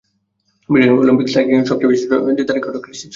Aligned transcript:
ব্রিটেনের 0.71 0.91
হয়ে 0.95 1.03
অলিম্পিক 1.03 1.27
সাইক্লিংয়ে 1.33 1.69
সবচেয়ে 1.69 1.91
বেশি 1.91 2.05
ছয়টি 2.09 2.21
সোনা 2.23 2.37
জেতার 2.39 2.55
রেকর্ড 2.57 2.73
স্যার 2.75 2.83
ক্রিস 2.85 2.99
হয়ের। 3.03 3.09